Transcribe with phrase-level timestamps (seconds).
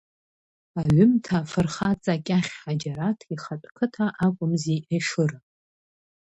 [0.79, 5.37] Аҩымҭа афырхаҵа Кьахь Ҳаџьараҭ ихатә қыҭа акәымзи Ешыра.